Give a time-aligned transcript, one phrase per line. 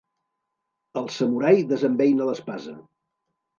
[1.01, 2.77] El samurai desembeina l'espasa.